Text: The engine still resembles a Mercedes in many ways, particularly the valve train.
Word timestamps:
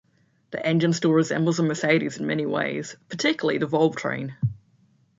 The 0.49 0.65
engine 0.65 0.93
still 0.93 1.11
resembles 1.13 1.59
a 1.59 1.63
Mercedes 1.63 2.17
in 2.17 2.25
many 2.25 2.47
ways, 2.47 2.95
particularly 3.09 3.59
the 3.59 3.67
valve 3.67 3.95
train. 3.97 4.35